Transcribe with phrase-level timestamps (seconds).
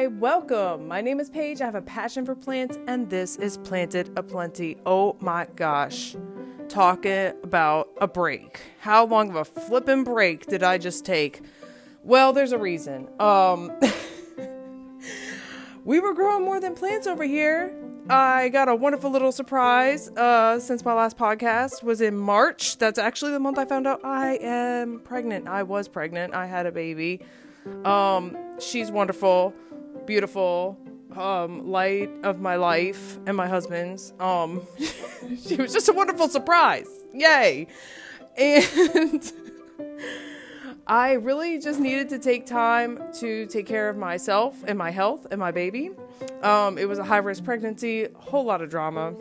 [0.00, 0.88] Hi, welcome.
[0.88, 1.60] My name is Paige.
[1.60, 4.78] I have a passion for plants, and this is Planted Aplenty.
[4.86, 6.16] Oh my gosh.
[6.70, 8.62] Talking about a break.
[8.80, 11.42] How long of a flippin' break did I just take?
[12.02, 13.08] Well, there's a reason.
[13.20, 13.78] Um,
[15.84, 17.70] we were growing more than plants over here.
[18.08, 22.78] I got a wonderful little surprise uh, since my last podcast was in March.
[22.78, 25.46] That's actually the month I found out I am pregnant.
[25.46, 26.32] I was pregnant.
[26.32, 27.20] I had a baby.
[27.84, 29.54] Um, she's wonderful,
[30.10, 30.76] beautiful,
[31.16, 34.12] um, light of my life and my husband's.
[34.18, 34.60] Um,
[35.46, 36.88] she was just a wonderful surprise.
[37.14, 37.68] Yay!
[38.36, 39.32] And
[40.88, 45.28] I really just needed to take time to take care of myself and my health
[45.30, 45.92] and my baby.
[46.42, 49.14] Um, it was a high risk pregnancy, a whole lot of drama.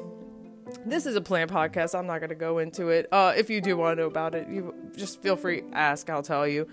[0.88, 1.94] This is a plant podcast.
[1.94, 3.08] I'm not going to go into it.
[3.12, 6.10] Uh, if you do want to know about it, you just feel free ask.
[6.10, 6.68] I'll tell you.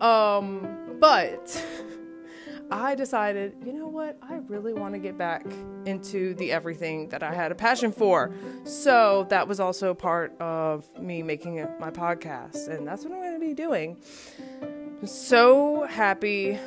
[0.00, 1.64] Um, but
[2.70, 4.18] I decided, you know what?
[4.22, 5.44] I really want to get back
[5.84, 8.32] into the everything that I had a passion for.
[8.64, 13.34] So that was also part of me making my podcast, and that's what I'm going
[13.34, 13.96] to be doing.
[14.62, 16.58] I'm so happy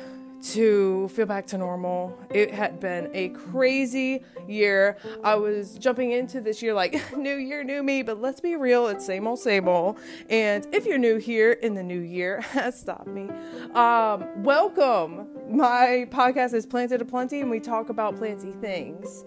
[0.42, 2.16] to feel back to normal.
[2.30, 4.96] It had been a crazy year.
[5.24, 8.88] I was jumping into this year like new year, new me, but let's be real,
[8.88, 9.98] it's same old, same old.
[10.28, 13.28] And if you're new here in the new year, stop me.
[13.74, 15.28] Um, welcome.
[15.50, 19.24] My podcast is Planted a Plenty, and we talk about planty things.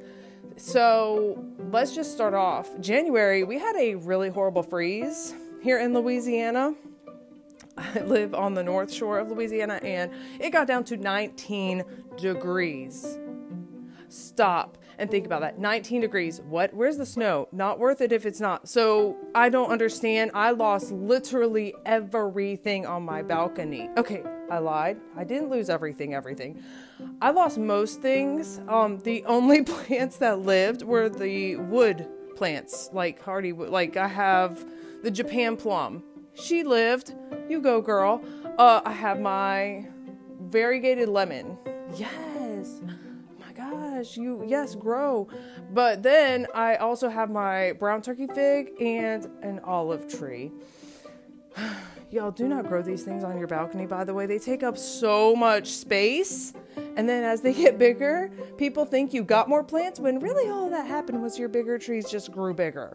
[0.57, 2.69] So let's just start off.
[2.79, 6.75] January, we had a really horrible freeze here in Louisiana.
[8.05, 11.83] Live on the north shore of Louisiana and it got down to 19
[12.17, 13.19] degrees.
[14.09, 15.57] Stop and think about that.
[15.57, 16.41] 19 degrees.
[16.41, 16.73] What?
[16.73, 17.47] Where's the snow?
[17.51, 18.67] Not worth it if it's not.
[18.67, 20.31] So I don't understand.
[20.33, 23.89] I lost literally everything on my balcony.
[23.97, 24.99] Okay, I lied.
[25.15, 26.61] I didn't lose everything, everything.
[27.21, 28.59] I lost most things.
[28.67, 33.69] Um, the only plants that lived were the wood plants, like hardy wood.
[33.69, 34.65] Like I have
[35.03, 36.03] the Japan plum.
[36.33, 37.13] She lived.
[37.49, 38.23] You go, girl.
[38.57, 39.87] Uh, I have my
[40.39, 41.57] variegated lemon.
[41.95, 42.81] Yes.
[43.39, 45.27] My gosh, you yes, grow.
[45.73, 50.51] But then I also have my brown turkey fig and an olive tree.
[52.11, 54.25] Y'all do not grow these things on your balcony, by the way.
[54.25, 56.53] They take up so much space.
[56.97, 60.69] And then as they get bigger, people think you got more plants when really all
[60.69, 62.93] that happened was your bigger trees just grew bigger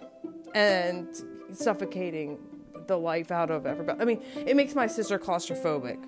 [0.55, 1.09] and
[1.53, 2.39] suffocating
[2.87, 4.01] the life out of everybody.
[4.01, 6.05] I mean, it makes my sister claustrophobic.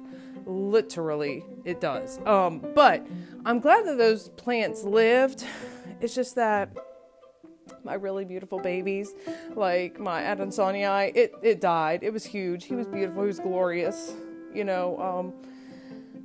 [0.47, 2.19] Literally, it does.
[2.27, 3.07] Um, but
[3.45, 5.45] I'm glad that those plants lived.
[6.01, 6.77] It's just that
[7.83, 9.15] my really beautiful babies,
[9.57, 12.05] like my Adansonii, it it died.
[12.05, 12.67] It was huge.
[12.67, 13.23] He was beautiful.
[13.23, 14.15] He was glorious.
[14.55, 15.33] You know, um,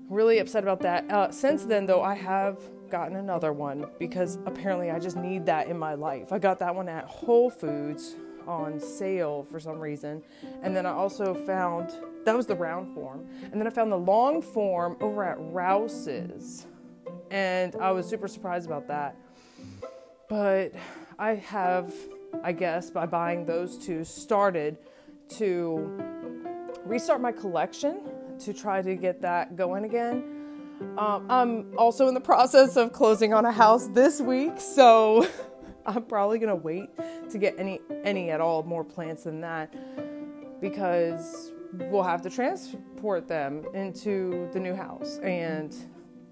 [0.10, 1.10] really upset about that.
[1.10, 2.60] Uh, since then, though, I have
[2.90, 6.32] gotten another one because apparently I just need that in my life.
[6.32, 8.16] I got that one at Whole Foods
[8.48, 10.22] on sale for some reason.
[10.62, 11.92] And then I also found
[12.26, 13.28] that was the round form.
[13.52, 16.66] And then I found the long form over at Rouse's.
[17.32, 19.16] And I was super surprised about that.
[20.30, 20.74] But
[21.20, 21.94] I have,
[22.44, 24.78] I guess, by buying those two, started
[25.38, 26.02] to
[26.86, 28.02] restart my collection
[28.40, 30.24] to try to get that going again.
[30.98, 35.28] Um, I'm also in the process of closing on a house this week, so
[35.86, 36.90] I'm probably gonna wait
[37.34, 39.74] to get any any at all more plants than that
[40.62, 41.52] because
[41.90, 45.76] we'll have to transport them into the new house and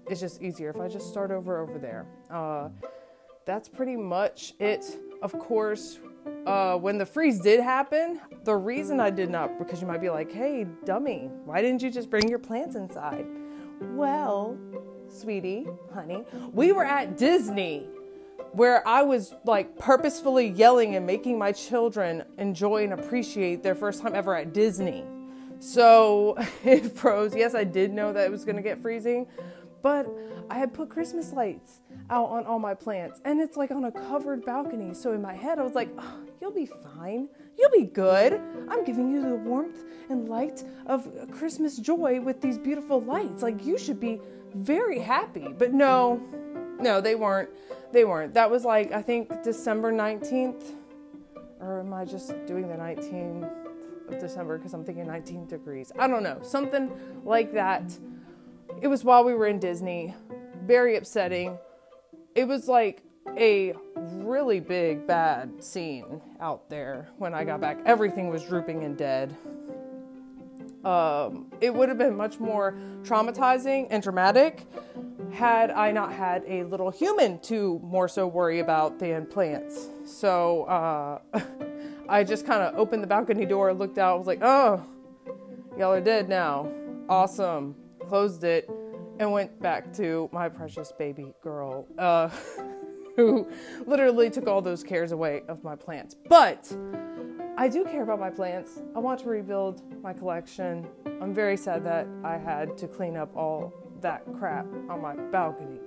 [0.08, 2.06] it's just easier if I just start over over there.
[2.30, 2.68] Uh,
[3.44, 4.84] that's pretty much it.
[5.22, 5.98] Of course,
[6.46, 10.10] uh, when the freeze did happen, the reason I did not, because you might be
[10.10, 13.26] like, hey, dummy, why didn't you just bring your plants inside?
[13.80, 14.58] Well,
[15.08, 17.86] sweetie, honey, we were at Disney
[18.52, 24.02] where I was like purposefully yelling and making my children enjoy and appreciate their first
[24.02, 25.04] time ever at Disney.
[25.58, 27.34] So it froze.
[27.34, 29.26] Yes, I did know that it was going to get freezing,
[29.80, 30.06] but
[30.50, 33.92] I had put Christmas lights out on all my plants and it's like on a
[33.92, 34.92] covered balcony.
[34.92, 37.28] So in my head, I was like, oh, you'll be fine.
[37.58, 38.40] You'll be good.
[38.68, 43.42] I'm giving you the warmth and light of Christmas joy with these beautiful lights.
[43.42, 44.20] Like, you should be
[44.54, 45.48] very happy.
[45.56, 46.20] But no,
[46.82, 47.50] no, they weren't.
[47.92, 48.34] They weren't.
[48.34, 50.74] That was like, I think December 19th.
[51.60, 53.50] Or am I just doing the 19th
[54.08, 55.92] of December because I'm thinking 19 degrees?
[55.98, 56.40] I don't know.
[56.42, 56.90] Something
[57.24, 57.96] like that.
[58.80, 60.14] It was while we were in Disney.
[60.64, 61.58] Very upsetting.
[62.34, 63.02] It was like
[63.36, 67.78] a really big bad scene out there when I got back.
[67.84, 69.36] Everything was drooping and dead.
[70.84, 74.66] Um, it would have been much more traumatizing and dramatic
[75.32, 79.88] had I not had a little human to more so worry about than plants.
[80.04, 81.18] So uh,
[82.08, 84.84] I just kind of opened the balcony door, looked out, was like, oh,
[85.78, 86.70] y'all are dead now.
[87.08, 87.74] Awesome.
[88.08, 88.70] Closed it
[89.18, 92.28] and went back to my precious baby girl, uh,
[93.16, 93.48] who
[93.86, 96.16] literally took all those cares away of my plants.
[96.28, 96.74] But
[97.56, 98.82] I do care about my plants.
[98.94, 100.86] I want to rebuild my collection.
[101.20, 105.78] I'm very sad that I had to clean up all that crap on my balcony.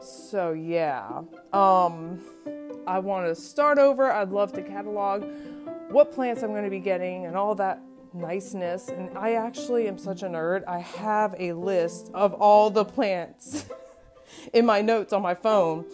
[0.00, 1.22] So yeah,
[1.52, 2.20] um,
[2.86, 4.10] I want to start over.
[4.10, 5.24] I'd love to catalog
[5.90, 7.80] what plants I'm going to be getting and all that
[8.12, 8.88] niceness.
[8.88, 10.64] And I actually am such a nerd.
[10.66, 13.66] I have a list of all the plants
[14.52, 15.84] in my notes on my phone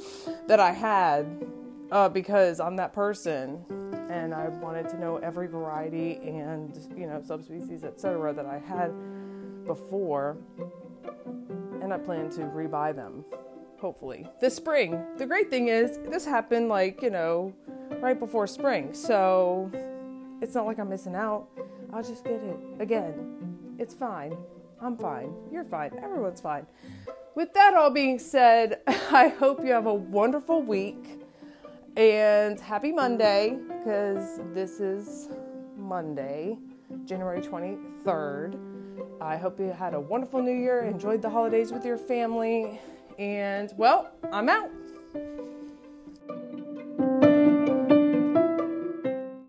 [0.46, 1.44] that I had
[1.90, 3.64] uh, because I'm that person
[4.10, 8.32] and I wanted to know every variety and you know subspecies, etc.
[8.32, 8.92] that I had
[9.66, 10.36] before,
[11.82, 13.24] and I plan to rebuy them,
[13.78, 15.02] hopefully this spring.
[15.16, 17.52] The great thing is this happened like you know
[18.00, 19.70] right before spring, so
[20.40, 21.48] it's not like I'm missing out.
[21.92, 23.76] I'll just get it again.
[23.78, 24.36] It's fine.
[24.80, 25.34] I'm fine.
[25.52, 25.92] You're fine.
[26.02, 26.66] Everyone's fine.
[27.34, 31.20] With that all being said, I hope you have a wonderful week.
[31.96, 35.28] And happy Monday, because this is
[35.76, 36.56] Monday,
[37.04, 38.58] January 23rd.
[39.20, 42.80] I hope you had a wonderful new year, enjoyed the holidays with your family,
[43.18, 44.70] and well, I'm out.